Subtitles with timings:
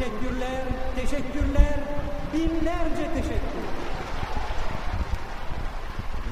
[0.00, 0.62] Teşekkürler,
[0.96, 1.74] teşekkürler,
[2.34, 3.64] binlerce teşekkür.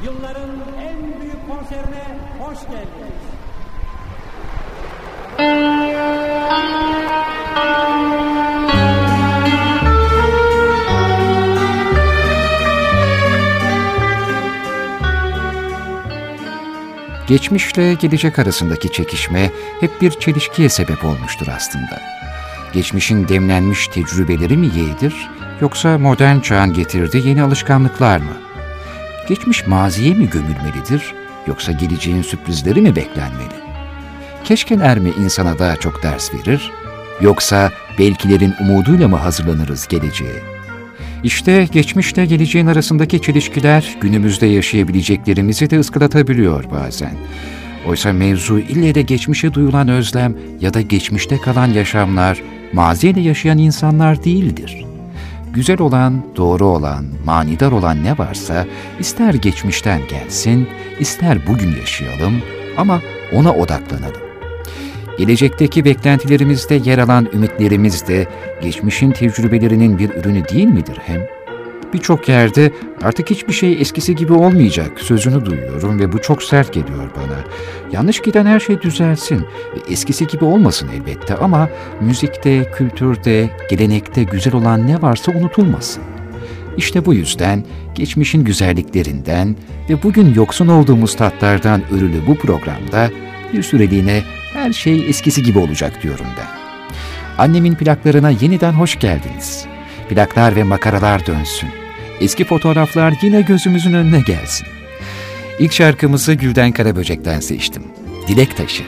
[0.04, 3.22] Yılların en büyük konserine hoş geldiniz.
[17.28, 19.50] Geçmişle gelecek arasındaki çekişme
[19.80, 22.18] hep bir çelişkiye sebep olmuştur aslında.
[22.72, 25.14] Geçmişin demlenmiş tecrübeleri mi yeğdir,
[25.60, 28.36] yoksa modern çağın getirdiği yeni alışkanlıklar mı?
[29.28, 31.14] Geçmiş maziye mi gömülmelidir,
[31.46, 33.58] yoksa geleceğin sürprizleri mi beklenmeli?
[34.44, 36.72] Keşken ermi insana daha çok ders verir,
[37.20, 40.42] yoksa belkilerin umuduyla mı hazırlanırız geleceğe?
[41.24, 47.12] İşte geçmişle geleceğin arasındaki çelişkiler günümüzde yaşayabileceklerimizi de ıskalatabiliyor bazen.
[47.86, 54.24] Oysa mevzu ille de geçmişe duyulan özlem ya da geçmişte kalan yaşamlar, maziyle yaşayan insanlar
[54.24, 54.84] değildir.
[55.52, 58.66] Güzel olan, doğru olan, manidar olan ne varsa
[58.98, 60.68] ister geçmişten gelsin,
[61.00, 62.42] ister bugün yaşayalım
[62.76, 63.00] ama
[63.32, 64.22] ona odaklanalım.
[65.18, 68.26] Gelecekteki beklentilerimizde yer alan ümitlerimiz de
[68.62, 71.37] geçmişin tecrübelerinin bir ürünü değil midir hem?
[71.92, 72.72] Birçok yerde
[73.02, 77.38] artık hiçbir şey eskisi gibi olmayacak sözünü duyuyorum ve bu çok sert geliyor bana.
[77.92, 81.68] Yanlış giden her şey düzelsin ve eskisi gibi olmasın elbette ama
[82.00, 86.02] müzikte, kültürde, gelenekte güzel olan ne varsa unutulmasın.
[86.76, 89.56] İşte bu yüzden geçmişin güzelliklerinden
[89.90, 93.10] ve bugün yoksun olduğumuz tatlardan örülü bu programda
[93.52, 94.22] bir süreliğine
[94.52, 96.58] her şey eskisi gibi olacak diyorum ben.
[97.44, 99.66] Annemin plaklarına yeniden hoş geldiniz.
[100.08, 101.68] Plaklar ve makaralar dönsün.
[102.20, 104.66] Eski fotoğraflar yine gözümüzün önüne gelsin.
[105.58, 107.82] İlk şarkımızı Gülden Karaböcek'ten seçtim.
[108.28, 108.82] Dilek Taşı.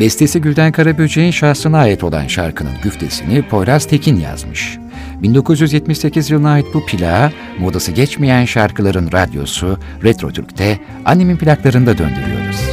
[0.00, 4.78] Bestesi Gülden Karaböcek'in şahsına ait olan şarkının güftesini Poyraz Tekin yazmış.
[5.22, 12.69] 1978 yılına ait bu plağı, modası geçmeyen şarkıların radyosu Retro Türk'te annemin plaklarında döndürüyoruz.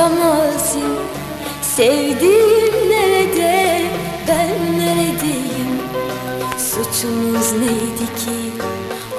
[0.00, 0.78] Mazi
[1.62, 3.82] Sevdiğim nerede
[4.28, 5.80] ben neredeyim?
[6.58, 8.62] Suçumuz neydi ki?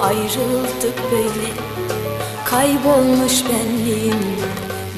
[0.02, 1.50] Ayrıldık böyle.
[2.46, 4.20] Kaybolmuş benliğim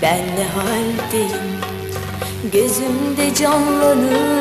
[0.01, 1.41] ben ne haldeyim?
[2.53, 4.34] Gözümde canlanır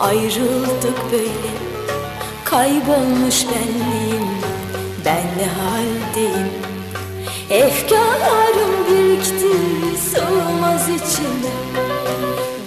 [0.00, 1.50] ayrıldık böyle.
[2.44, 4.26] Kaybolmuş benliğim.
[5.04, 6.48] Ben ne haldeyim?
[7.50, 9.56] Efkarım birikti
[10.10, 11.54] sığmaz içime.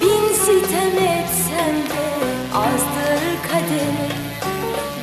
[0.01, 2.05] Bin sitem etsem de
[2.53, 4.09] azdır kadere.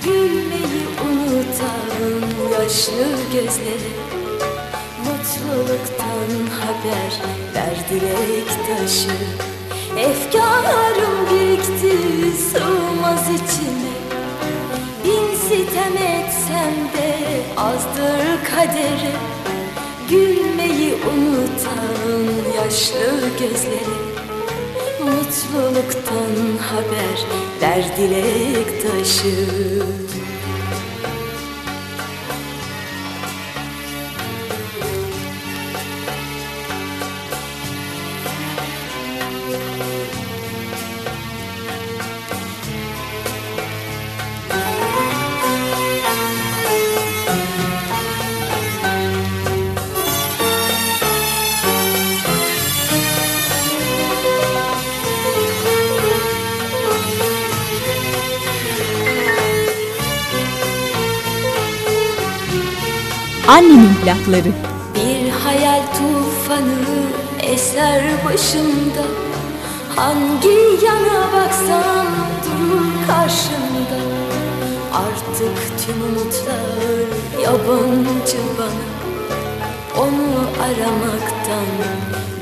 [0.05, 3.93] Gülmeyi unutan yaşlı gözlere.
[5.05, 7.13] Mutluluktan haber
[7.55, 9.50] ver dilek taşı
[9.99, 11.97] Efkarım birikti
[12.37, 13.91] sığmaz içime.
[15.05, 17.17] Bin sitem etsem de
[17.57, 19.13] azdır kadere.
[20.11, 22.25] Gülmeyi unutan
[22.57, 24.01] yaşlı gözleri
[25.01, 27.19] Mutluluktan haber
[27.61, 29.47] ver dilek taşı
[64.11, 64.53] Plakları.
[64.95, 66.75] Bir hayal tufanı
[67.43, 69.05] eser başımda
[69.97, 72.07] Hangi yana baksam
[72.45, 74.01] durur karşımda.
[74.95, 78.91] Artık tüm umutlar yabancı bana.
[80.03, 81.67] Onu aramaktan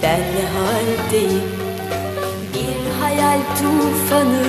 [0.02, 1.42] ne haldeyim
[2.54, 4.46] Bir hayal tufanı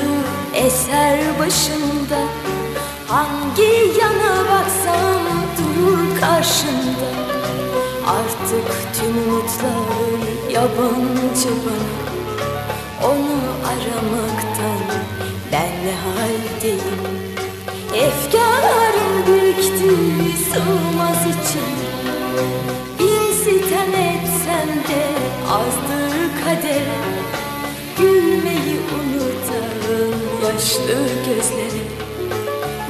[0.54, 2.20] eser başımda
[3.08, 6.99] Hangi yana baksam durur karşımda
[8.10, 12.10] Artık tüm umutlar yabancı bana.
[13.10, 14.80] Onu aramaktan
[15.52, 17.00] ben ne haldeyim?
[17.96, 19.96] Efkarım birikti
[20.44, 21.90] sığmaz içime
[23.00, 25.06] Bin sitem etsem de
[25.50, 26.86] azdır kader.
[27.98, 30.14] Gülmeyi unutan
[30.44, 31.90] yaşlı gözlerim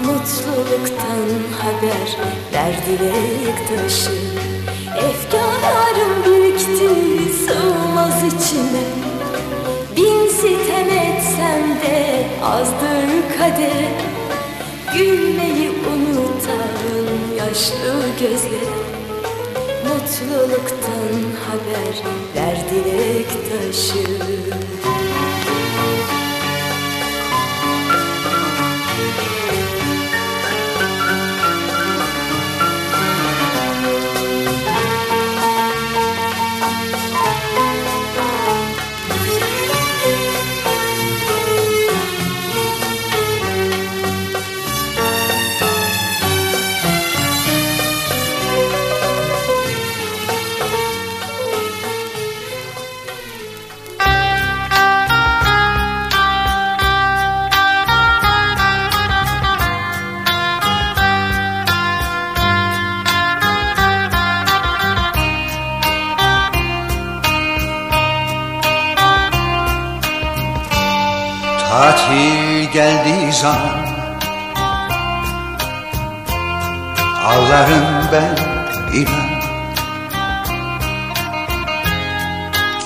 [0.05, 1.29] Mutluluktan
[1.61, 2.17] haber
[2.53, 4.48] ver dilek taşı
[4.99, 6.89] Efkarım birikti
[7.33, 8.83] sığmaz içime.
[9.95, 13.89] Bin sitem etsem de azdır kader
[14.93, 17.05] Gülmeyi unutan
[17.37, 18.79] yaşlı gözlerim
[19.83, 21.15] Mutluluktan
[21.45, 21.95] haber
[22.35, 24.03] ver dilek taşı
[73.41, 73.89] zaman
[77.25, 78.35] Ağlarım ben
[78.93, 79.29] inan.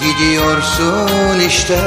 [0.01, 1.79] Gidiyorsun işte.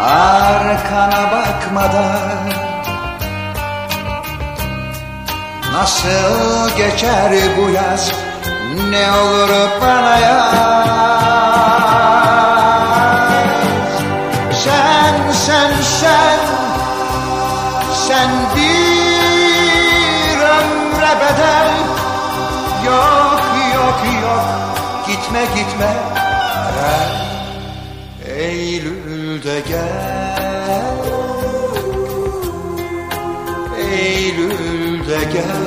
[0.00, 2.52] Arkana bakmadan.
[5.72, 8.12] Nasıl geçer bu yaz?
[8.90, 11.21] Ne olur bana yaz
[25.32, 25.90] Gitme gitme.
[26.76, 30.92] Gel Eylül'de gel.
[33.78, 35.61] Eylül'de gel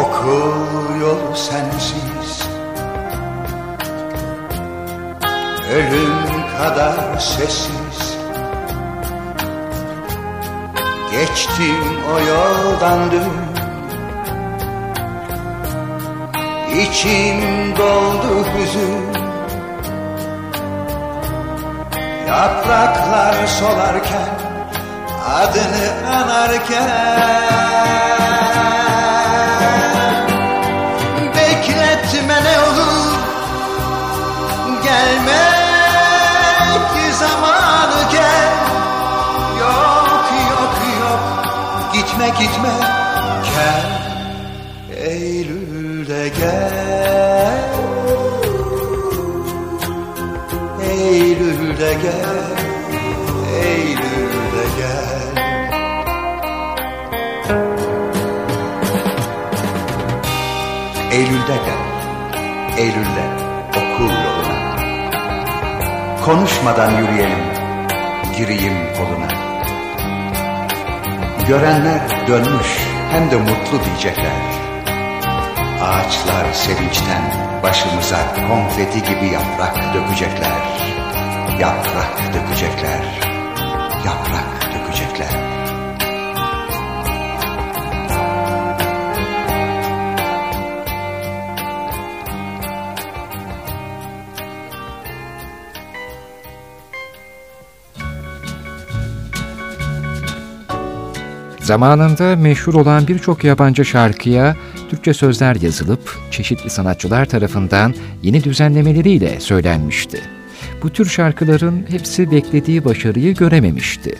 [0.00, 2.48] Okul yolu sensiz.
[5.74, 6.26] Ölüm
[6.58, 8.18] kadar sessiz.
[11.12, 13.32] Geçtim o yoldan dün.
[16.80, 19.08] İçim doldu hüzün.
[22.28, 24.47] Yapraklar solarken
[25.34, 26.90] Adını anarken.
[31.34, 33.18] Bekletme ne olur
[34.84, 35.38] Gelmek
[37.18, 38.52] zamanı gel.
[39.60, 41.20] Yok yok yok
[41.92, 42.70] Gitme gitme
[43.44, 43.98] Gel.
[44.96, 47.68] Eylül'de gel.
[50.90, 52.67] Eylül'de gel
[54.78, 55.18] gel.
[61.12, 61.82] Eylül'de gel.
[62.78, 63.24] Eylül'de
[63.70, 64.58] okul yoluna.
[66.24, 67.44] Konuşmadan yürüyelim.
[68.36, 69.28] Gireyim koluna.
[71.48, 72.78] Görenler dönmüş
[73.10, 74.42] hem de mutlu diyecekler.
[75.82, 77.22] Ağaçlar sevinçten
[77.62, 78.18] başımıza
[78.48, 80.52] konfeti gibi yaprak dökecekler.
[81.60, 83.20] Yaprak dökecekler.
[84.04, 84.67] Yaprak
[85.18, 85.58] görecekler.
[101.60, 104.56] Zamanında meşhur olan birçok yabancı şarkıya
[104.90, 110.20] Türkçe sözler yazılıp çeşitli sanatçılar tarafından yeni düzenlemeleriyle söylenmişti.
[110.82, 114.14] Bu tür şarkıların hepsi beklediği başarıyı görememişti.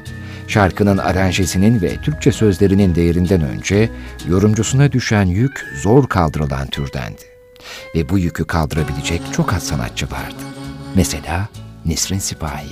[0.59, 3.91] Şarkının aranjesinin ve Türkçe sözlerinin değerinden önce
[4.29, 7.23] yorumcusuna düşen yük zor kaldırılan türdendi.
[7.95, 10.43] Ve bu yükü kaldırabilecek çok az sanatçı vardı.
[10.95, 11.49] Mesela
[11.87, 12.69] Nesrin Sipahi.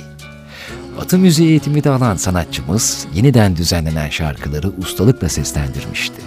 [0.96, 6.22] Batı müziği eğitimi de alan sanatçımız yeniden düzenlenen şarkıları ustalıkla seslendirmişti.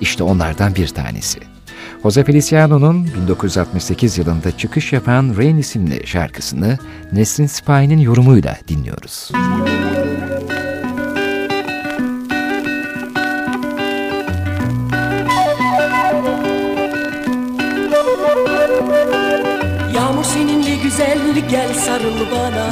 [0.00, 1.38] İşte onlardan bir tanesi.
[2.02, 6.78] Jose Feliciano'nun 1968 yılında çıkış yapan Rain isimli şarkısını
[7.12, 9.30] Nesrin Sipahi'nin yorumuyla dinliyoruz.
[9.34, 9.81] Yağmur
[21.40, 22.66] gel sarıl bana.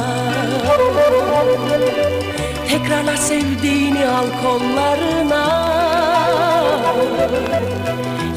[2.69, 5.71] Tekrarla sevdiğini al kollarına.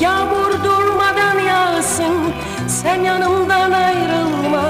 [0.00, 2.14] Yağmur durmadan yağsın
[2.68, 4.64] sen yanımdan ayrılma.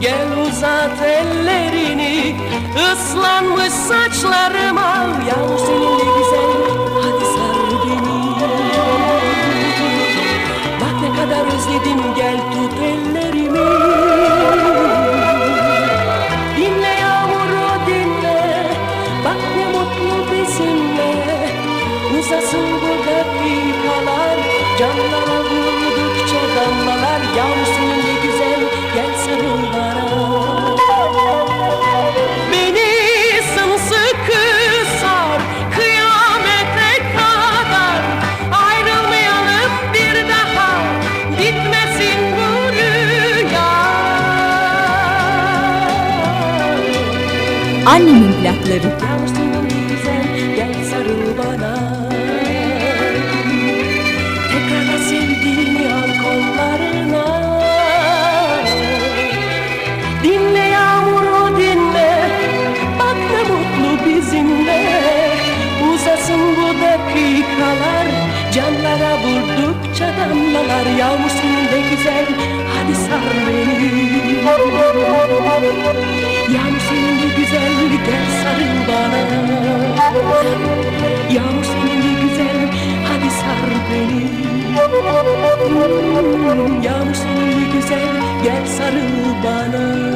[0.00, 2.36] Gel uzat ellerini
[2.92, 6.50] ıslanmış saçlarıma Yağmur seninle güzel
[7.02, 8.20] hadi sar beni.
[10.80, 13.09] Bak ne kadar özledim gel tut ellerimi
[48.40, 49.09] Annemin
[86.82, 87.16] Yağmur
[87.72, 90.10] güzel Gel sarıl bana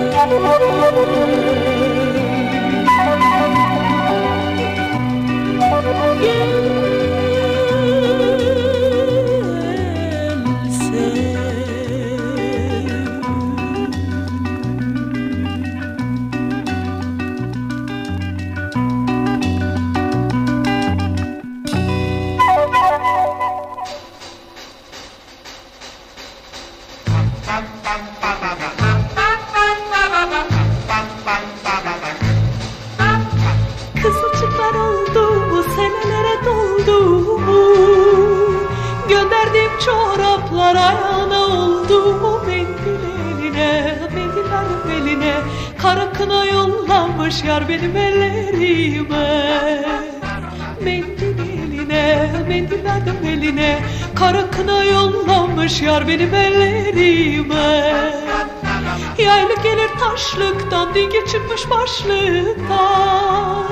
[61.25, 63.65] geçirmiş başlıktan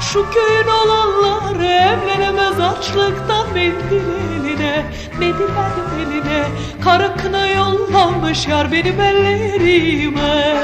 [0.00, 4.08] Şu köyün olanlar evlenemez açlıktan Mendil
[4.48, 4.84] eline,
[5.18, 6.44] mendil verdim eline.
[6.84, 10.54] Kara kına yollamış yar benim ellerime.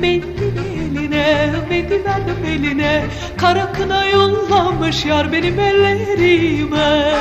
[0.00, 3.06] Mendil eline, mendil verdim eline.
[3.36, 7.12] Kara kına yollamış yar benim ellerime.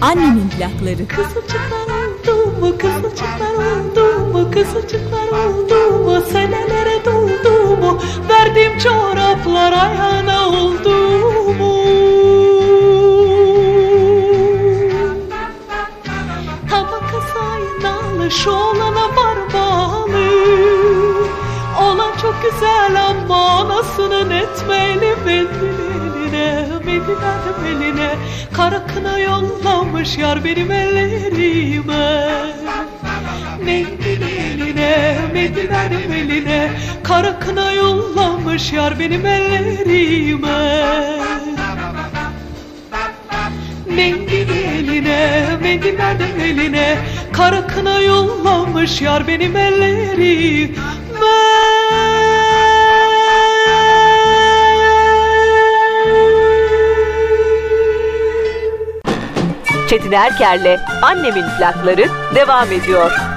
[0.00, 1.08] Annemin plakları.
[1.08, 4.97] Kızılcıklar oldu mu, kızılcıklar oldu mu, kızılcıklar
[5.32, 10.98] oldu mu, senelere doldu mu, verdiğim çoraplar ayağına oldu
[11.58, 11.78] mu?
[16.70, 20.28] Tabakası aynalı, şu olana varmalı,
[21.82, 28.10] olan çok güzel ama anasının etmeli mendil eline, mendil verdim eline,
[28.52, 32.28] kara kına yollamış yar benim ellerime.
[33.64, 33.97] Mendil
[35.58, 36.70] benim eline.
[37.02, 40.48] Kara kına yollamış yar benim ellerime.
[43.86, 46.98] Mendil eline, mendil verdim eline.
[47.32, 47.66] Kara
[48.00, 50.74] yollamış yar benim ellerime.
[59.90, 63.27] Çetin Erker'le Annemin plakları devam ediyor.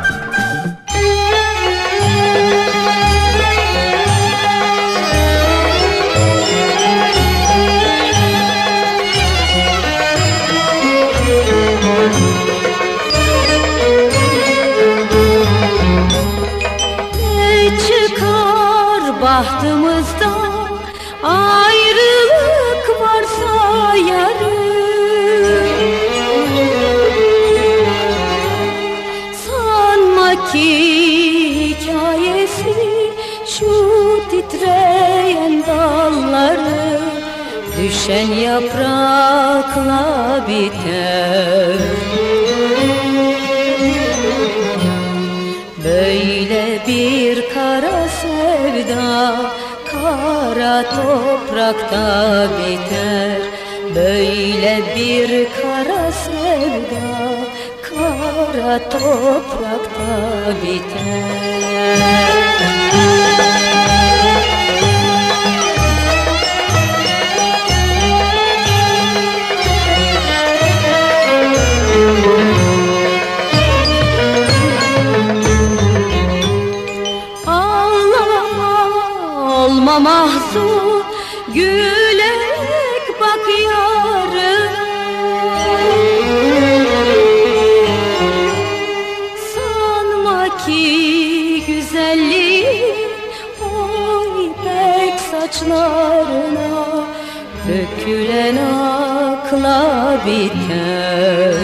[39.71, 41.77] Yaprakla biter.
[45.83, 49.35] Böyle bir kara sevda
[49.91, 53.41] Kara toprakta biter.
[53.95, 57.05] Böyle bir kara sevda
[57.81, 60.11] Kara toprakta
[60.63, 61.91] biter
[100.25, 101.55] biter.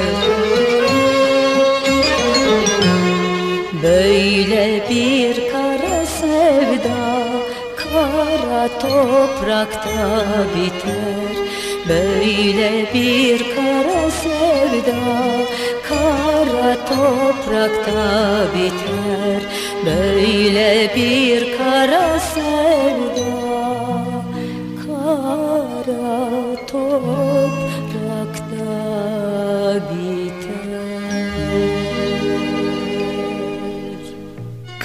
[3.83, 7.17] Böyle bir kara sevda
[7.75, 10.23] Kara toprakta
[10.55, 11.35] biter.
[11.89, 14.97] Böyle bir kara sevda
[15.89, 19.41] Kara toprakta biter.
[19.85, 23.06] Böyle bir kara sevda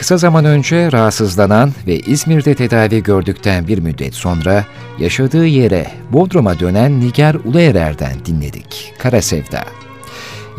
[0.03, 4.65] Kısa zaman önce rahatsızlanan ve İzmir'de tedavi gördükten bir müddet sonra
[4.99, 8.95] yaşadığı yere Bodrum'a dönen Nigar Uluerer'den dinledik.
[8.99, 9.65] Kara Sevda.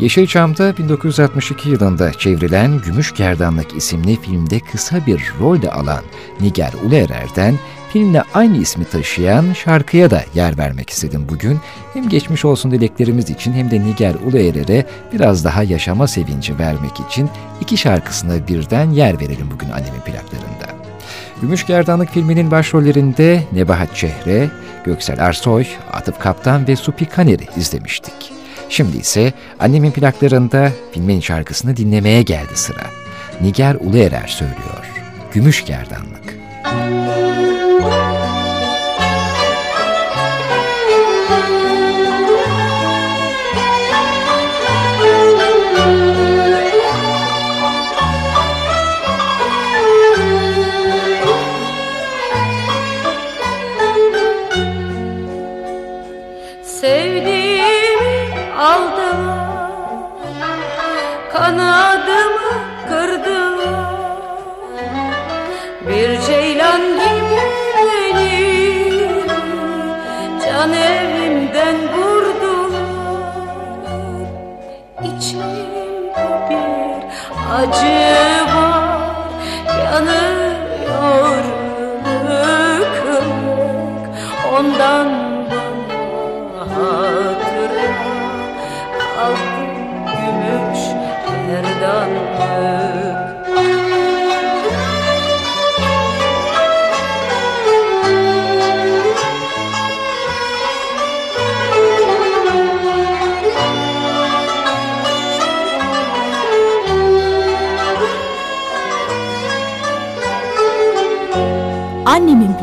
[0.00, 6.02] Yeşilçam'da 1962 yılında çevrilen Gümüş Gerdanlık isimli filmde kısa bir rol de alan
[6.40, 7.58] Nigar Uluerer'den
[7.94, 11.60] filmle aynı ismi taşıyan şarkıya da yer vermek istedim bugün.
[11.92, 17.30] Hem geçmiş olsun dileklerimiz için hem de Nigar Uluerer'e biraz daha yaşama sevinci vermek için
[17.60, 20.66] iki şarkısına birden yer verelim bugün annemin plaklarında.
[21.40, 24.50] Gümüş Gerdanlık filminin başrollerinde Nebahat Çehre,
[24.84, 28.32] Göksel Arsoy, Atıf Kaptan ve Supi Kaner'i izlemiştik.
[28.68, 32.84] Şimdi ise annemin plaklarında filmin şarkısını dinlemeye geldi sıra.
[33.40, 34.92] Nigar Uluerer söylüyor.
[35.32, 36.24] Gümüş Gerdanlık.
[37.74, 38.13] Música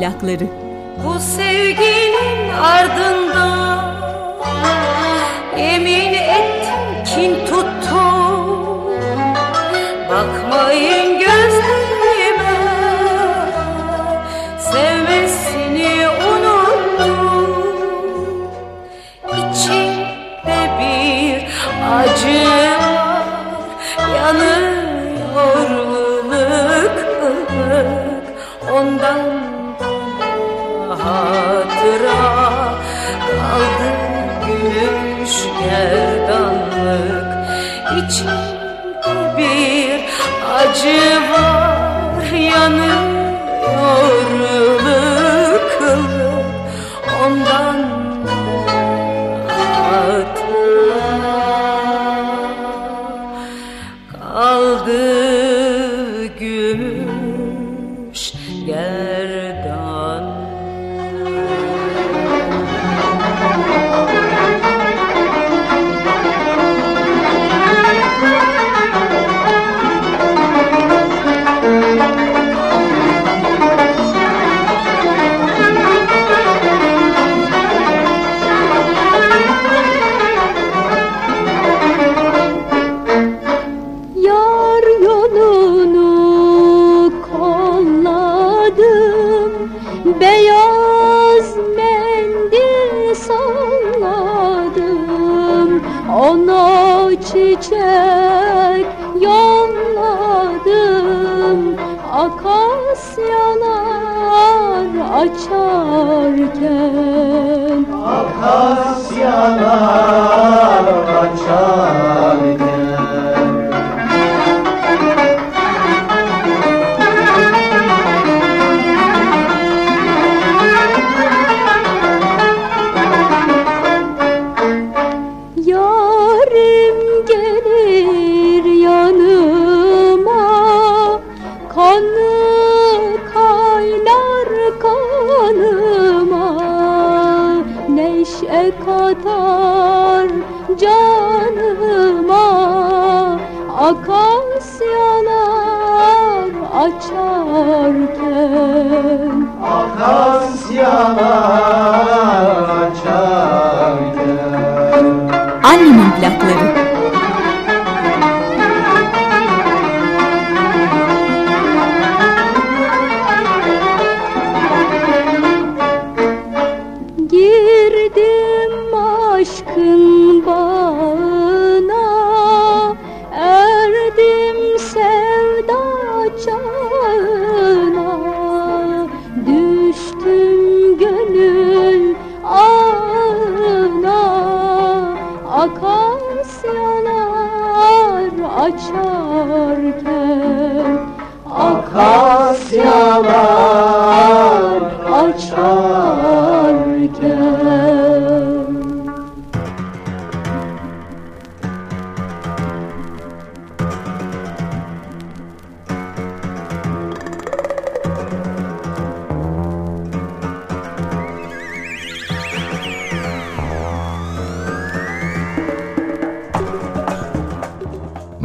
[0.02, 0.48] Annemin plakları.
[1.06, 3.31] Bu sevginin ardından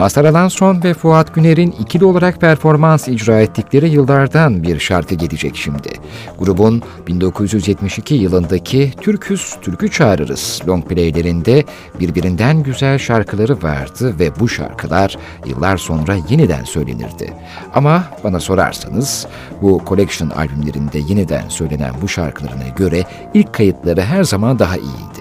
[0.06, 5.88] Mazhar Alanson ve Fuat Güner'in ikili olarak performans icra ettikleri yıllardan bir şarkı gelecek şimdi.
[6.38, 11.64] Grubun 1972 yılındaki Türküz Türkü Çağırırız longplaylerinde
[12.00, 15.16] birbirinden güzel şarkıları vardı ve bu şarkılar
[15.46, 17.32] yıllar sonra yeniden söylenirdi.
[17.74, 19.26] Ama bana sorarsanız
[19.62, 25.15] bu collection albümlerinde yeniden söylenen bu şarkılarına göre ilk kayıtları her zaman daha iyiydi.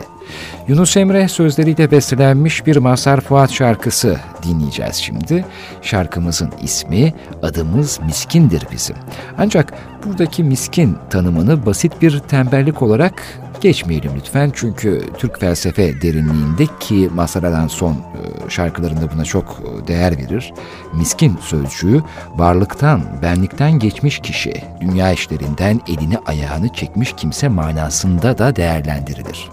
[0.67, 5.45] Yunus Emre sözleriyle bestelenmiş bir Mazhar Fuat şarkısı dinleyeceğiz şimdi.
[5.81, 8.95] Şarkımızın ismi Adımız Miskindir Bizim.
[9.37, 9.73] Ancak
[10.05, 13.23] buradaki miskin tanımını basit bir tembellik olarak
[13.61, 14.51] geçmeyelim lütfen.
[14.55, 20.53] Çünkü Türk felsefe derinliğinde ki Mazhar Alanson e, şarkılarında buna çok e, değer verir.
[20.93, 22.03] Miskin sözcüğü
[22.35, 29.49] varlıktan, benlikten geçmiş kişi, dünya işlerinden elini ayağını çekmiş kimse manasında da değerlendirilir.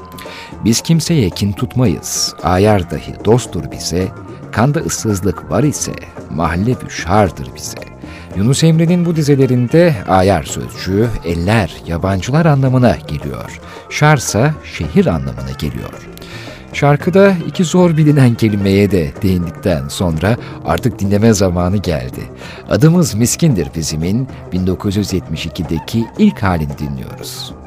[0.64, 4.08] Biz kimseye kin tutmayız, ayar dahi dosttur bize,
[4.52, 5.92] kanda ıssızlık var ise
[6.30, 7.78] mahalle şardır bize.
[8.36, 13.60] Yunus Emre'nin bu dizelerinde ayar sözcüğü eller, yabancılar anlamına geliyor.
[13.90, 16.08] Şarsa şehir anlamına geliyor.
[16.72, 22.20] Şarkıda iki zor bilinen kelimeye de değindikten sonra artık dinleme zamanı geldi.
[22.70, 27.61] Adımız Miskindir Bizim'in 1972'deki ilk halini dinliyoruz.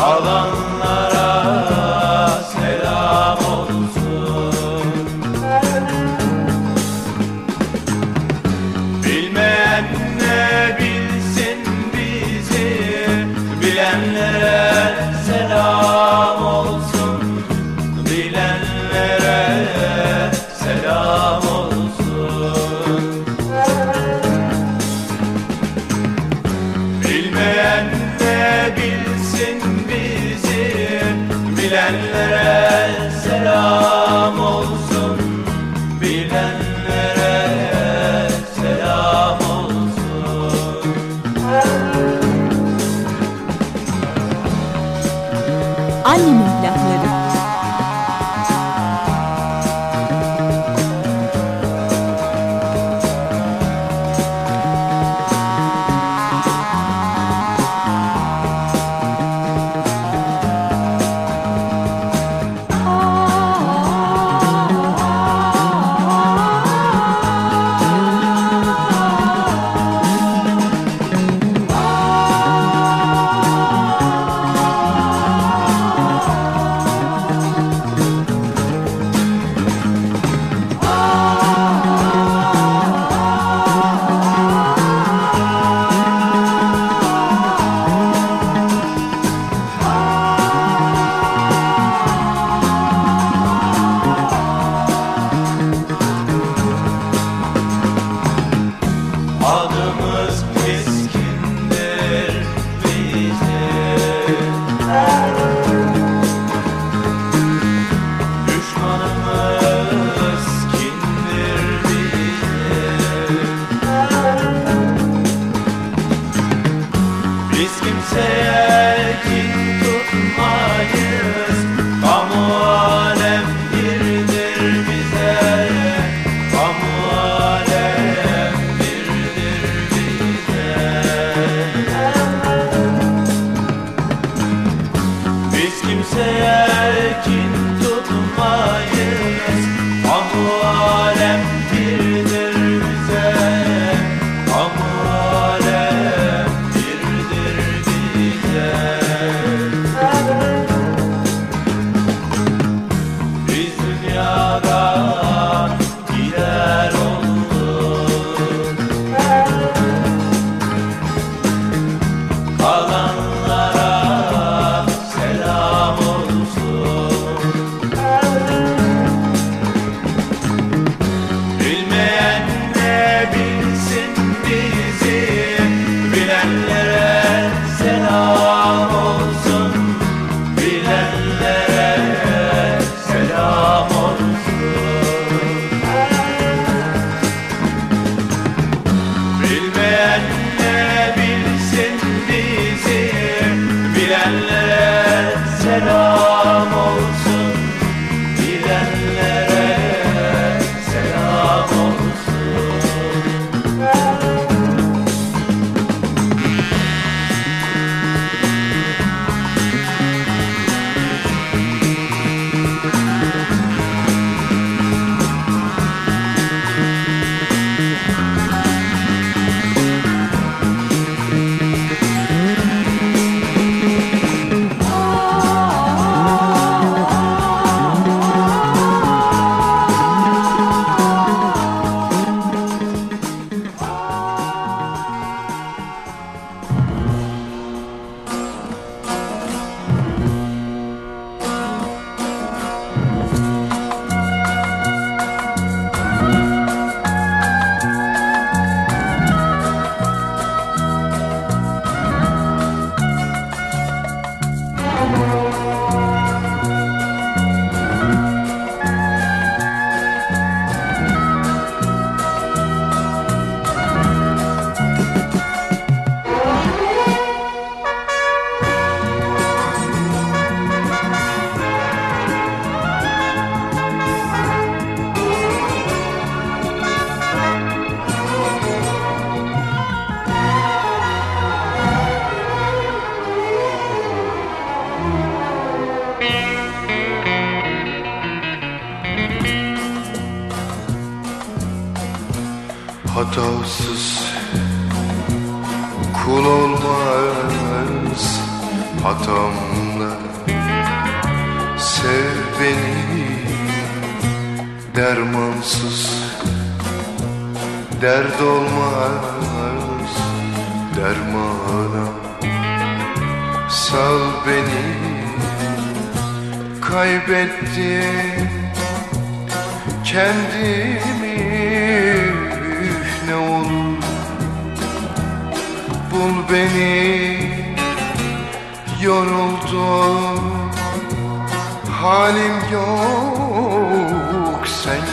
[0.00, 1.09] Kalanlara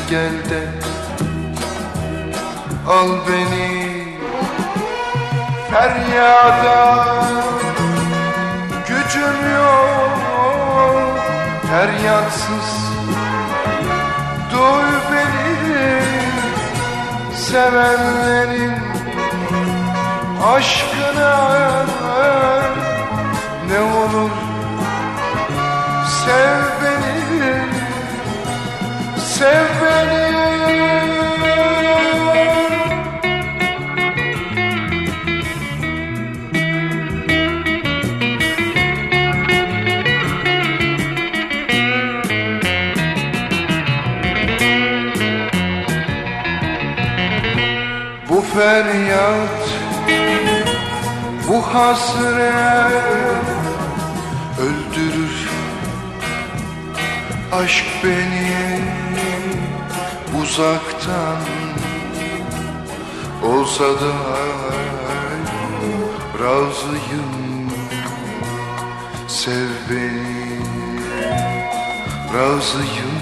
[0.09, 0.61] gel de
[2.87, 4.07] al beni
[5.71, 7.05] feryada
[8.87, 11.19] gücüm yok
[11.69, 12.69] feryatsız
[14.51, 16.01] duy beni
[17.35, 18.73] sevenlerin
[20.55, 21.57] aşkına.
[23.71, 24.31] Ne olur
[26.25, 26.76] sev
[29.37, 30.27] sev beni.
[48.29, 49.63] Bu feryat
[51.47, 52.37] Bu hasret
[54.59, 55.49] Öldürür
[57.51, 58.76] Aşk beni
[60.57, 61.37] Uzaktan
[63.43, 64.13] Olsa da
[66.39, 67.71] Razıyım
[69.27, 70.59] Sev beni
[72.33, 73.16] Razıyım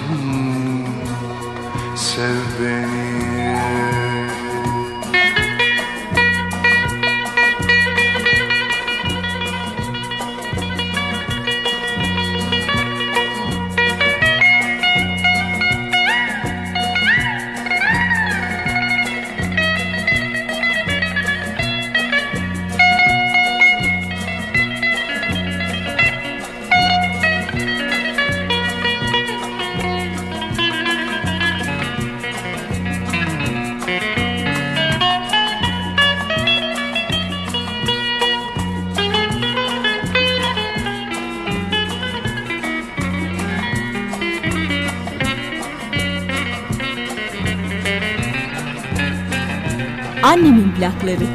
[50.25, 51.27] Annemin plakları.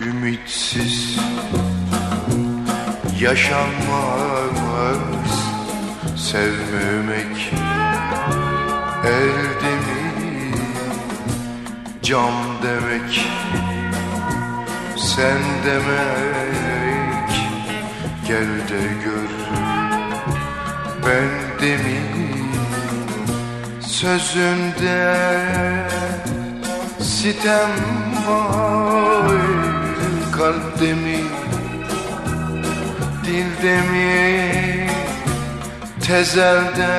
[0.00, 1.18] Ümitsiz
[3.20, 4.58] yaşanmaz
[6.16, 7.52] sevmemek
[9.04, 10.54] elde mi
[12.02, 13.28] cam demek
[14.96, 17.30] sen demek
[18.26, 19.30] gel de gör
[21.06, 21.78] ben de
[23.80, 25.16] sözünde
[27.00, 27.97] sitem
[28.28, 29.40] var
[30.36, 31.20] kalpte mi
[33.24, 34.90] dilde mi
[36.06, 36.96] tezelde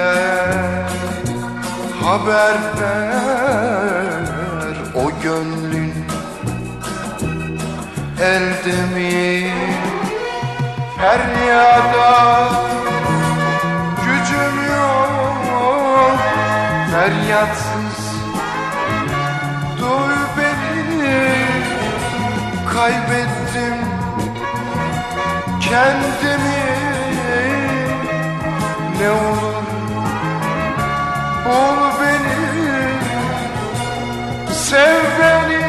[2.04, 3.30] haber ver.
[4.96, 5.94] O gönlün
[8.22, 9.54] elde mi
[10.98, 12.50] feryada
[14.06, 16.20] gücüm yok.
[16.92, 17.69] Feryatsız
[22.80, 23.78] kaybettim
[25.62, 26.60] kendimi
[29.00, 29.64] ne olur
[31.46, 32.54] bul beni
[34.54, 35.60] sev beni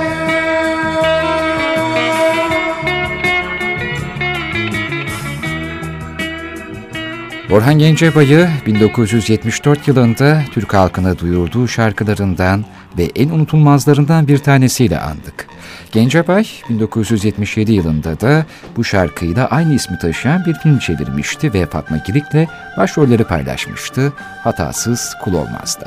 [7.52, 12.64] Orhan Gencebay'ı 1974 yılında Türk halkına duyurduğu şarkılarından
[12.98, 15.49] ve en unutulmazlarından bir tanesiyle andık.
[15.92, 22.48] Gencebay 1977 yılında da bu şarkıyla aynı ismi taşıyan bir film çevirmişti ve Fatma Girik'le
[22.76, 24.12] başrolleri paylaşmıştı.
[24.44, 25.86] Hatasız kul olmazdı.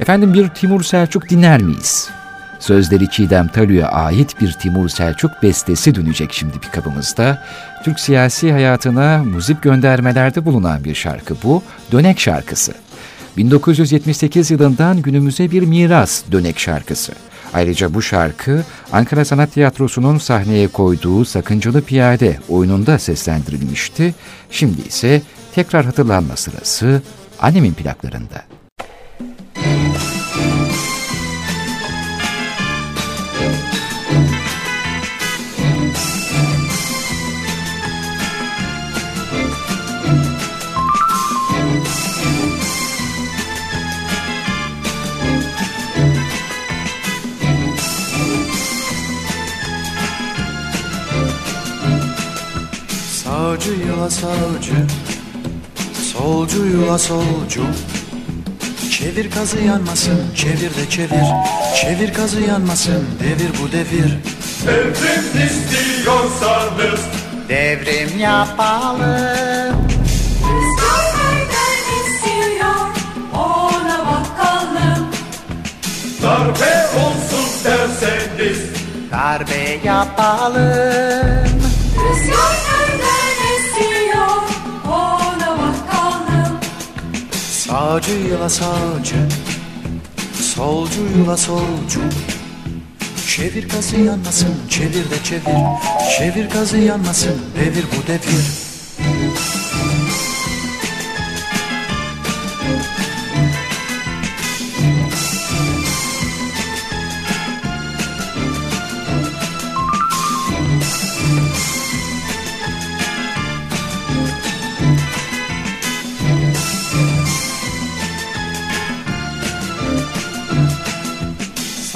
[0.00, 2.10] Efendim bir Timur Selçuk dinler miyiz?
[2.58, 7.42] Sözleri Çiğdem Talü'ye ait bir Timur Selçuk bestesi dönecek şimdi pikabımızda.
[7.84, 11.62] Türk siyasi hayatına müzik göndermelerde bulunan bir şarkı bu,
[11.92, 12.74] Dönek şarkısı.
[13.36, 17.12] 1978 yılından günümüze bir miras Dönek şarkısı.
[17.54, 24.14] Ayrıca bu şarkı Ankara Sanat Tiyatrosu'nun sahneye koyduğu Sakıncalı Piyade oyununda seslendirilmişti.
[24.50, 25.22] Şimdi ise
[25.54, 27.02] tekrar hatırlanma sırası
[27.40, 28.42] annemin plaklarında.
[53.74, 54.72] Sağcı yıla sağcı
[56.12, 56.66] Solcu.
[56.66, 57.62] Yıla solcu
[58.90, 61.24] Çevir kazı yanmasın çevir de çevir.
[61.80, 64.18] Çevir kazı yanmasın devir bu devir.
[64.66, 67.00] Devrim istiyorsanız.
[67.48, 69.76] Devrim yapalım.
[73.34, 75.06] Ona bakalım.
[76.22, 78.58] Darbe olsun derseniz.
[79.12, 81.44] Darbe yapalım.
[81.96, 82.73] Rüzgar
[87.74, 89.16] Sağcı yıla sağcı
[90.34, 92.00] Solcu yıla solcu.
[93.26, 95.56] Çevir kazı yanmasın çevir de çevir.
[96.18, 98.73] Çevir kazı yanmasın devir bu devir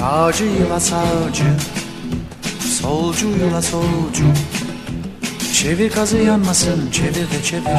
[0.09, 1.43] Sağcı yıla sağcı
[2.81, 4.23] Solcu yıla solcu.
[5.53, 7.77] Çevir kazı yanmasın çevir de çevir.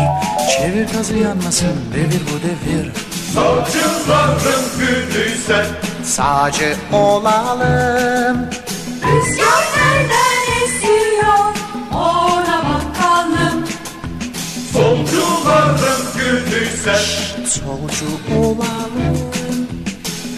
[0.56, 2.92] Çevir kazı yanmasın devir bu devir.
[3.34, 5.66] Savcıların günüyse
[6.04, 8.46] Sağcı olalım.
[9.02, 11.54] Rüzgar nereden esiyor?
[11.92, 13.64] Ona bakalım.
[14.72, 16.96] Solcuların günüyse
[17.46, 19.18] Solcu olalım.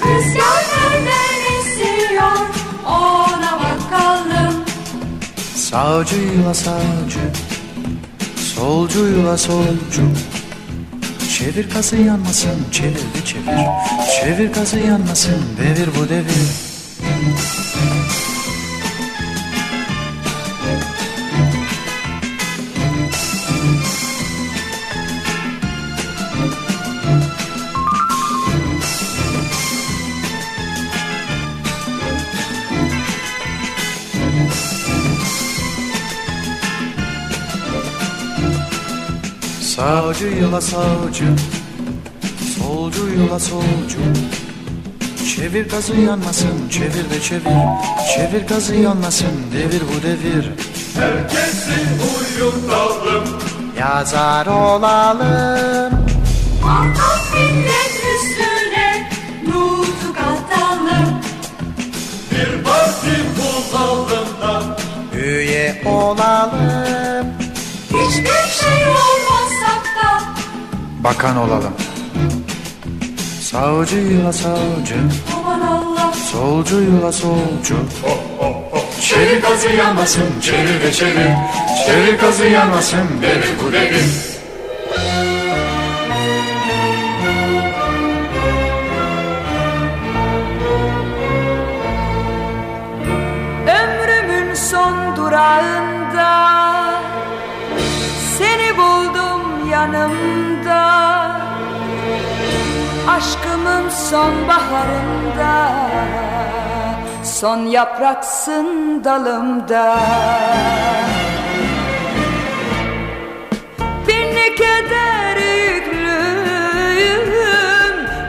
[0.05, 1.32] Rüzgar nereden
[2.93, 4.55] Ona bakalım.
[5.57, 7.20] Sağcı yıla sağcı
[8.36, 10.03] Solcu yıla solcu.
[11.38, 13.66] Çevir kazı yanmasın çevir de çevir.
[14.20, 16.72] Çevir kazı yanmasın devir bu devir
[39.83, 41.24] Sağcı yıla sağcı
[42.59, 43.99] Solcu yıla solcu.
[45.37, 47.43] Çevir gazı yanmasın çevir de çevir.
[48.14, 50.51] Çevir gazı yanmasın devir bu devir.
[50.95, 51.80] Herkesi
[52.14, 53.24] uyutalım.
[53.78, 55.93] Yazar olalım.
[56.64, 59.11] Mahtat millet üstüne
[59.47, 61.20] Nutuk atalım.
[62.30, 64.76] Bir parti bulalım da.
[65.18, 66.82] Üye olalım
[71.05, 71.72] Bakan olalım.
[73.40, 74.94] Sağcı yıla sağcı
[75.36, 76.12] Aman Allah.
[76.32, 76.80] Solcu.
[76.80, 77.76] Yıla solcu
[79.00, 81.30] Çevir gazı yanmasın çevir de çevir
[81.86, 84.32] Çevir gazı yanmasın devir bu devir
[103.22, 105.72] Aşkımın son baharında
[107.24, 109.98] Son yapraksın dalımda.
[114.08, 115.36] Bin keder
[115.76, 117.28] yüklüyüm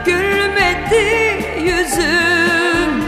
[0.04, 1.06] Gülmedi
[1.60, 3.04] yüzüm.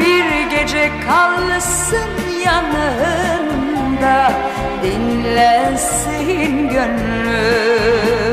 [0.00, 2.10] Bir gece kalsın
[2.44, 4.32] yanında
[4.82, 8.29] Dinlensin gönlüm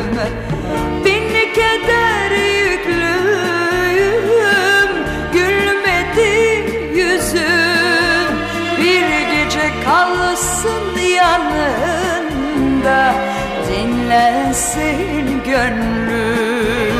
[14.78, 16.97] Dinlensin gönlüm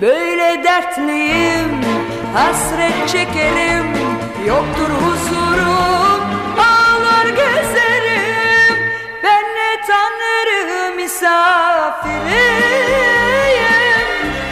[0.00, 1.80] Böyle dertliyim
[2.34, 3.86] Hasret çekerim.
[4.46, 6.20] Yoktur huzurum.
[6.58, 8.76] Ağlar gezerim.
[9.24, 12.30] Ben ne tanrı misafiriyim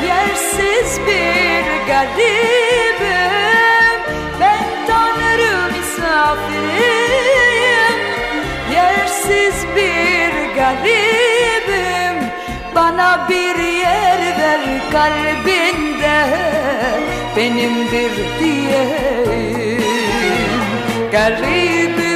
[0.07, 2.68] Yersiz bir garibim
[14.93, 16.19] kalbinde
[17.37, 19.83] Benimdir diyeyim.
[21.13, 22.08] Garibim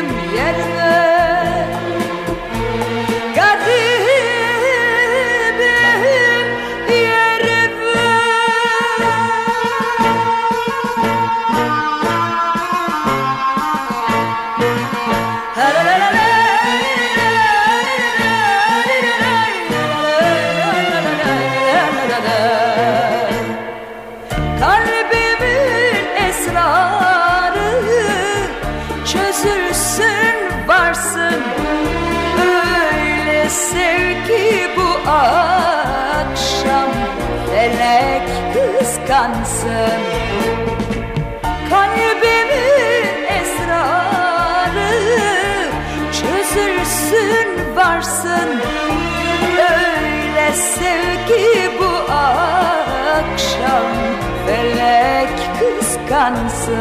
[56.12, 56.74] kıskansın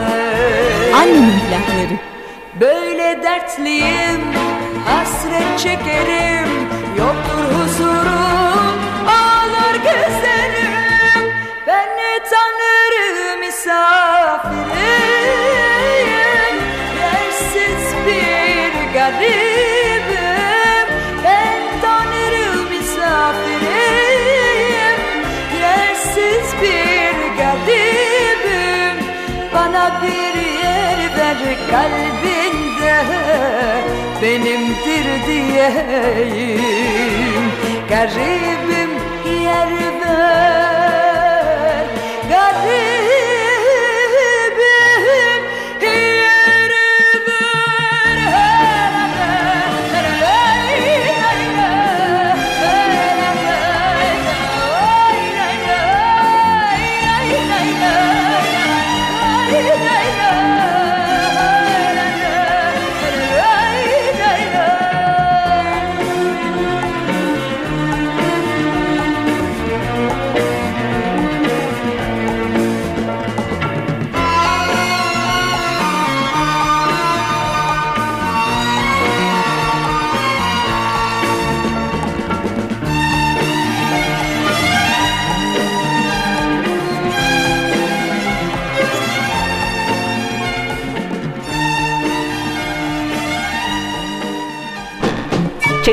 [0.95, 1.97] Annemin plakları.
[2.61, 4.21] Böyle dertliyim,
[4.85, 6.49] hasret çekerim
[6.97, 8.20] Yoktur huzurum,
[31.71, 32.95] kalbinde
[34.21, 36.61] Benimdir diyeyim.
[37.89, 38.90] Garibim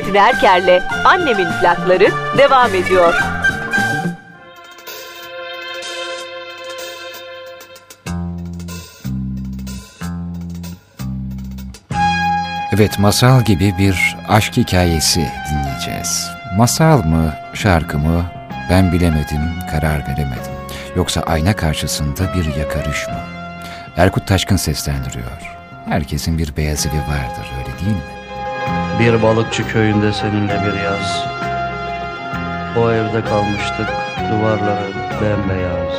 [0.08, 3.14] Çetin Erker'le Annemin plakları devam ediyor.
[12.72, 16.30] Evet masal gibi bir aşk hikayesi dinleyeceğiz.
[16.56, 18.24] Masal mı, şarkı mı
[18.70, 19.40] ben bilemedim,
[19.70, 20.52] karar veremedim.
[20.96, 23.20] Yoksa ayna karşısında bir yakarış mı?
[23.96, 25.56] Erkut Taşkın seslendiriyor.
[25.88, 28.17] Herkesin bir beyaz evi vardır öyle değil mi?
[29.00, 31.24] Bir balıkçı köyünde seninle bir yaz.
[32.78, 33.88] O evde kalmıştık
[34.30, 34.88] duvarları
[35.22, 35.94] bembeyaz.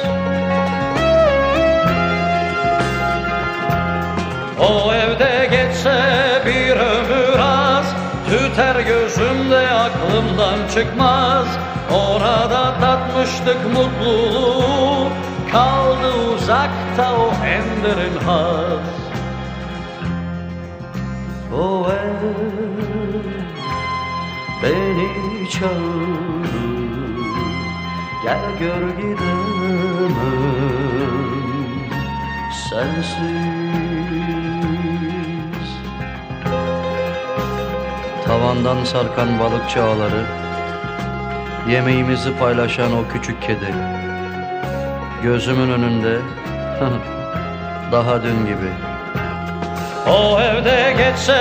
[4.60, 6.02] O evde geçse
[6.46, 7.86] bir ömür az
[8.30, 11.48] Tüter gözümde aklımdan çıkmaz.
[11.92, 15.10] Orada tatmıştık mutluluğu
[15.52, 18.99] Kaldı uzakta o en derin haz
[25.60, 26.50] çağırır
[28.24, 30.16] Gel gör gidemem
[32.70, 33.20] sensiz.
[38.26, 40.26] Tavandan sarkan balıkçı ağları
[41.70, 43.74] Yemeğimizi paylaşan o küçük kedi
[45.24, 46.18] Gözümün önünde
[47.92, 48.72] Daha dün gibi.
[50.10, 51.38] O evde geçse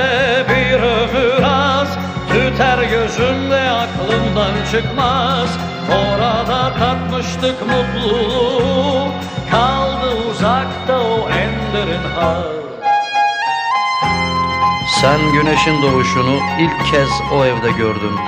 [0.49, 1.98] bir ömür az
[2.33, 5.49] Tüter gözümde aklımdan çıkmaz.
[5.91, 9.09] Orada tatmıştık mutluluğu.
[9.51, 12.59] Kaldı uzakta o en derin haz
[15.01, 18.19] Sen güneşin doğuşunu ilk kez o evde gördüm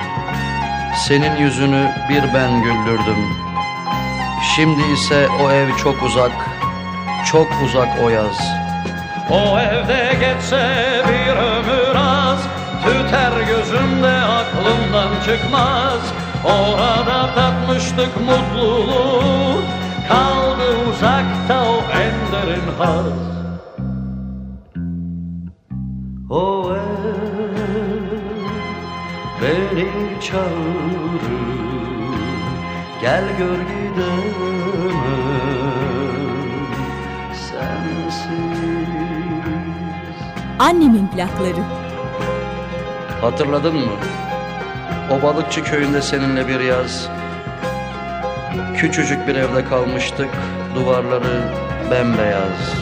[0.97, 3.27] Senin yüzünü bir ben güldürdüm.
[4.57, 6.33] Şimdi ise o ev çok uzak
[7.33, 8.41] Çok uzak o yaz.
[9.31, 12.39] O evde geçse bir ömür az.
[12.85, 16.01] Tüter gözümde aklımdan çıkmaz.
[16.45, 19.63] Orada tatmıştık mutluluğu.
[20.09, 23.05] Kaldı uzakta o en derin haz
[26.31, 27.21] O ev
[29.43, 29.89] beni
[30.21, 31.21] çağırır.
[33.01, 34.31] Gel gör gidemem.
[40.59, 41.80] Annemin plakları
[43.21, 43.93] Hatırladın mı?
[45.11, 47.09] O balıkçı köyünde seninle bir yaz.
[48.77, 50.29] Küçücük bir evde kalmıştık.
[50.75, 51.43] Duvarları
[51.91, 52.75] bembeyaz.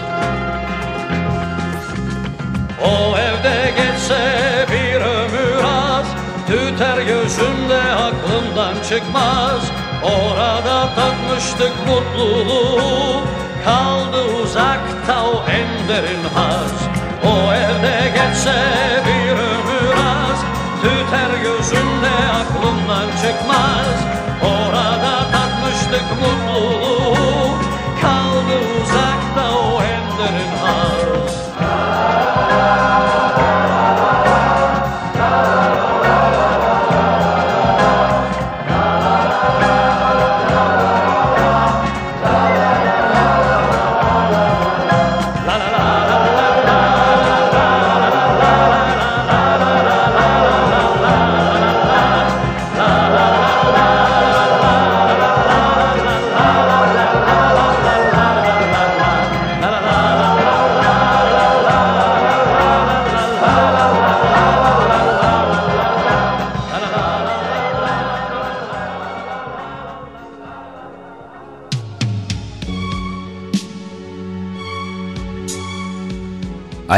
[2.84, 4.18] O evde geçse
[4.72, 6.06] bir ömür az.
[6.46, 9.62] Tüter gözümde aklımdan çıkmaz.
[10.04, 13.20] Orada tatmıştık mutluluğu.
[13.64, 16.72] Kaldı uzakta o en derin haz.
[17.24, 18.54] O evde geçse
[19.06, 19.67] bir ömür
[21.10, 23.77] Tüter gözümde aklımdan çıkmaz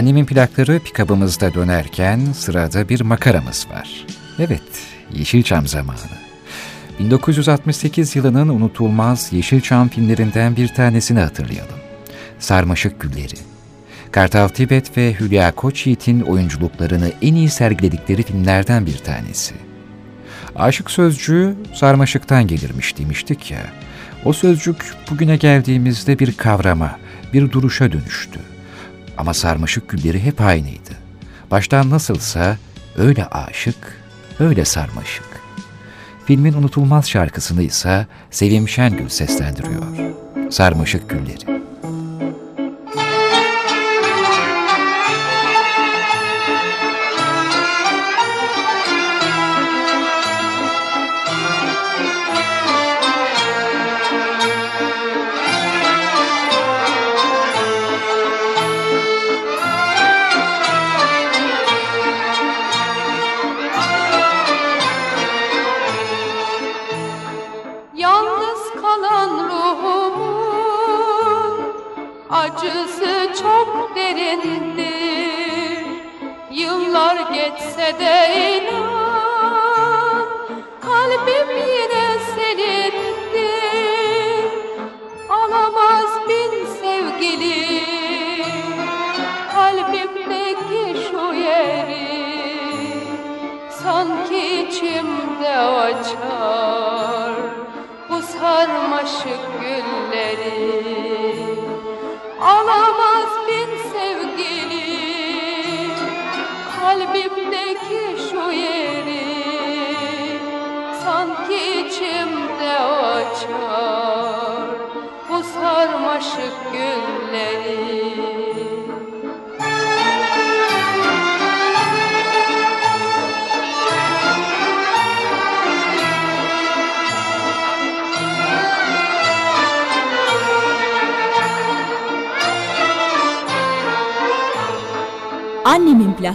[0.00, 4.06] Annemin plakları pikabımızda dönerken sırada bir makaramız var.
[4.38, 4.62] Evet,
[5.12, 5.98] Yeşilçam zamanı.
[6.98, 11.78] 1968 yılının unutulmaz Yeşilçam filmlerinden bir tanesini hatırlayalım.
[12.38, 13.34] Sarmaşık Gülleri.
[14.12, 19.54] Kartal Tibet ve Hülya Koçyiğit'in oyunculuklarını en iyi sergiledikleri filmlerden bir tanesi.
[20.56, 23.62] Aşık sözcüğü sarmaşıktan gelirmiş demiştik ya.
[24.24, 24.76] O sözcük
[25.10, 26.98] bugüne geldiğimizde bir kavrama,
[27.32, 28.49] bir duruşa dönüştü.
[29.20, 30.90] Ama sarmaşık gülleri hep aynıydı.
[31.50, 32.56] Baştan nasılsa
[32.96, 34.02] öyle aşık,
[34.38, 35.24] öyle sarmaşık.
[36.26, 39.82] Filmin unutulmaz şarkısını ise Sevim Şengül seslendiriyor.
[40.50, 41.59] Sarmaşık Gülleri.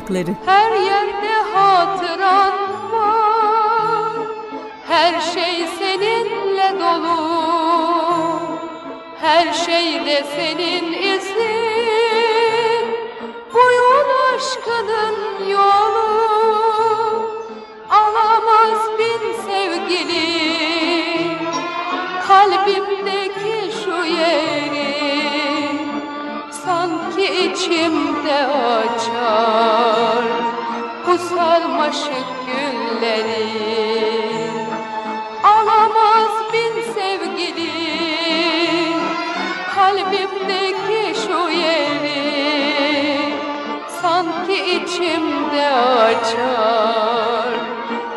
[0.10, 0.36] Annemin plakları.
[0.46, 0.95] Her yerde
[31.16, 33.48] bu sarmaşık gülleri.
[35.44, 37.72] Alamaz bin sevgili
[39.76, 42.36] kalbimdeki şu yeri.
[44.02, 47.50] Sanki içimde açar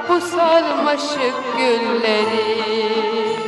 [0.08, 3.47] bu sarmaşık gülleri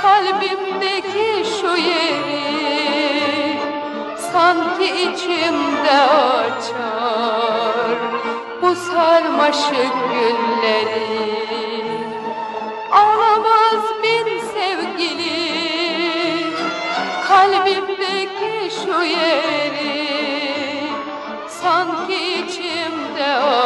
[0.03, 3.59] Kalbimdeki şu yeri
[4.33, 6.94] sanki içimde açar
[8.75, 11.35] sarmaşık gülleri
[12.93, 15.45] alamaz bin sevgili
[17.29, 20.09] kalbimdeki şu yeri
[21.49, 23.64] sanki içimde açar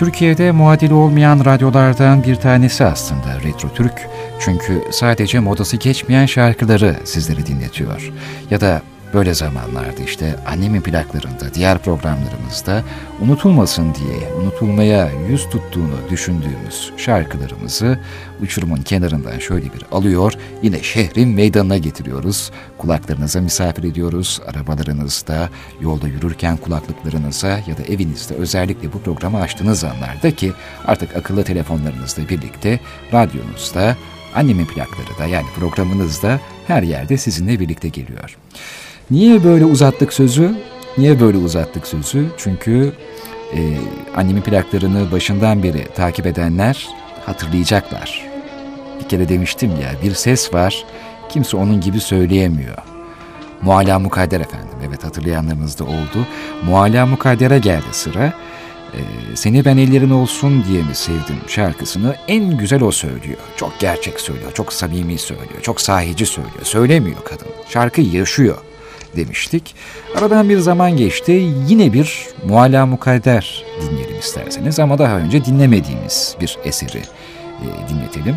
[0.00, 4.08] Türkiye'de muadili olmayan radyolardan bir tanesi aslında Retro Türk.
[4.40, 8.12] Çünkü sadece modası geçmeyen şarkıları sizleri dinletiyor.
[8.50, 8.82] Ya da
[9.14, 12.84] Böyle zamanlarda işte annemin plaklarında, diğer programlarımızda
[13.20, 17.98] unutulmasın diye, unutulmaya yüz tuttuğunu düşündüğümüz şarkılarımızı
[18.42, 20.32] uçurumun kenarından şöyle bir alıyor,
[20.62, 22.50] yine şehrin meydanına getiriyoruz.
[22.78, 25.48] Kulaklarınıza misafir ediyoruz, arabalarınızda,
[25.80, 30.52] yolda yürürken kulaklıklarınıza ya da evinizde özellikle bu programı açtığınız anlarda ki
[30.86, 32.80] artık akıllı telefonlarınızla birlikte
[33.12, 33.96] radyonuzda,
[34.34, 38.36] annemin plakları da yani programınızda her yerde sizinle birlikte geliyor.
[39.10, 40.54] Niye böyle uzattık sözü?
[40.98, 42.26] Niye böyle uzattık sözü?
[42.36, 42.92] Çünkü
[43.54, 43.58] e,
[44.16, 46.88] annemin plaklarını başından beri takip edenler
[47.26, 48.26] hatırlayacaklar.
[49.00, 50.84] Bir kere demiştim ya bir ses var
[51.28, 52.76] kimse onun gibi söyleyemiyor.
[53.62, 56.26] Muala Mukadder efendim evet hatırlayanlarınız da oldu.
[56.66, 58.32] Muala Mukadder'e geldi sıra.
[58.94, 58.98] Ee,
[59.36, 63.38] Seni ben ellerin olsun diye mi sevdim şarkısını en güzel o söylüyor.
[63.56, 66.64] Çok gerçek söylüyor, çok samimi söylüyor, çok sahici söylüyor.
[66.64, 68.56] Söylemiyor kadın, şarkı yaşıyor
[69.16, 69.74] demiştik.
[70.16, 71.52] Aradan bir zaman geçti.
[71.66, 78.36] Yine bir Mualla Mukadder dinleyelim isterseniz ama daha önce dinlemediğimiz bir eseri e, dinletelim.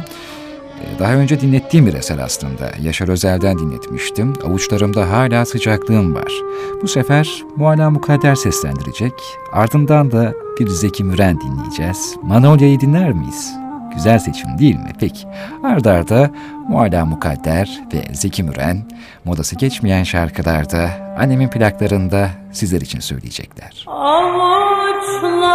[0.82, 2.72] E, daha önce dinlettiğim bir eser aslında.
[2.82, 4.34] Yaşar Özel'den dinletmiştim.
[4.46, 6.34] Avuçlarımda hala sıcaklığım var.
[6.82, 9.14] Bu sefer Mualla Mukadder seslendirecek.
[9.54, 12.16] Ardından da bir Zeki Müren dinleyeceğiz.
[12.24, 13.63] Manolya'yı dinler miyiz?
[13.96, 14.92] Güzel seçim değil mi?
[15.00, 15.28] Peki.
[15.64, 16.30] Arda arda
[16.68, 18.84] Mualla Mukadder ve Zeki Müren
[19.26, 20.90] modası geçmeyen şarkılarda
[21.20, 23.86] annemin plaklarında sizler için söyleyecekler.
[23.88, 25.54] Avuçlarımda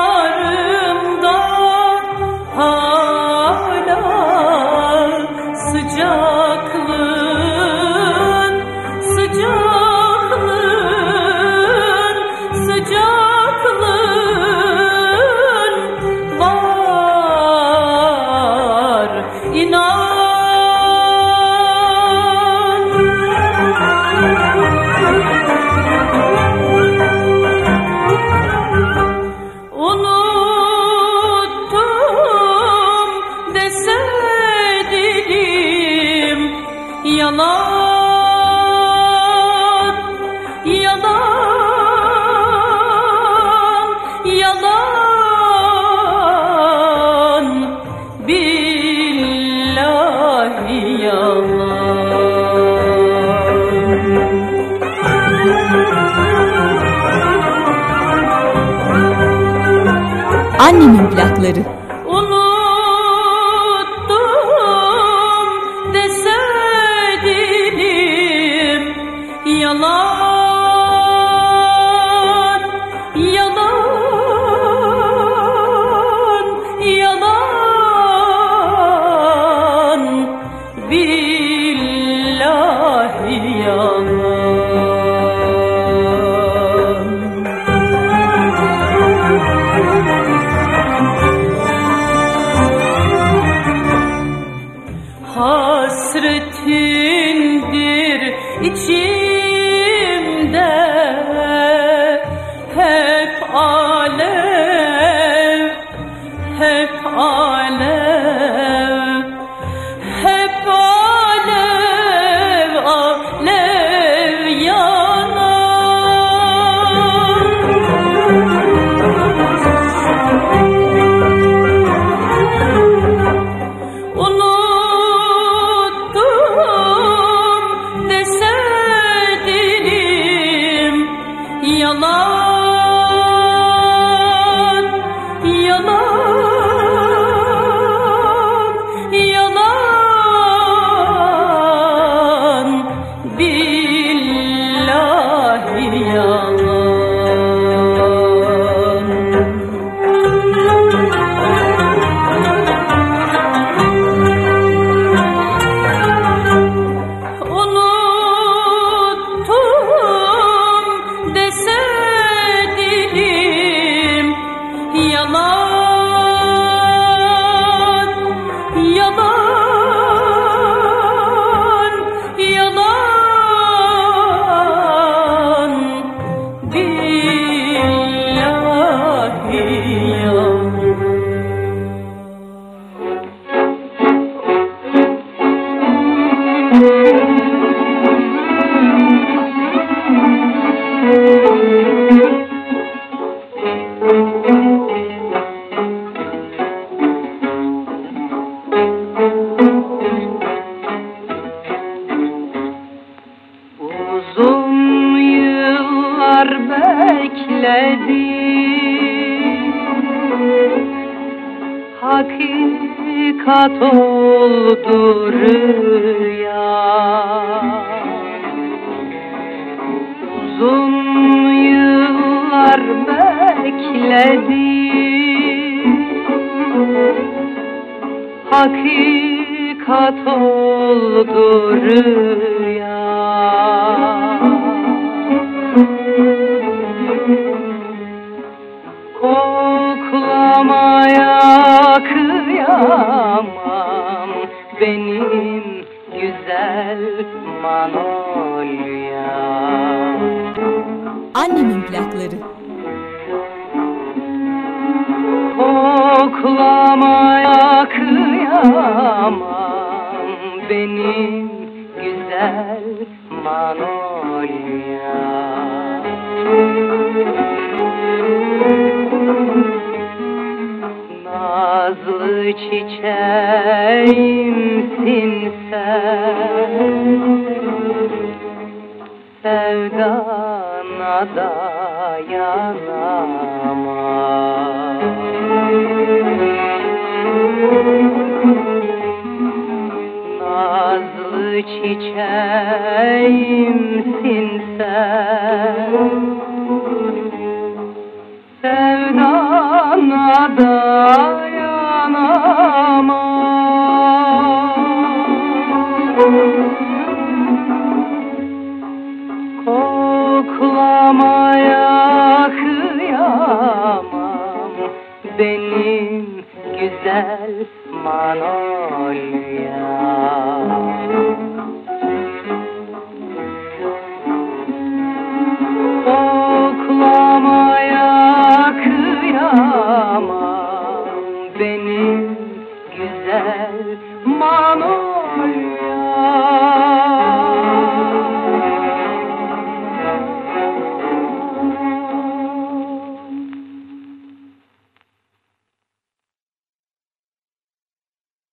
[252.18, 252.47] Annemin